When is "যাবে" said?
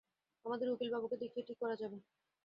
1.81-1.97